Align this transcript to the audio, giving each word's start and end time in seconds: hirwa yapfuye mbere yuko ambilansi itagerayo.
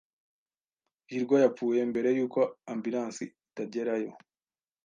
hirwa 1.11 1.37
yapfuye 1.43 1.81
mbere 1.91 2.09
yuko 2.17 2.39
ambilansi 2.71 3.23
itagerayo. 3.49 4.11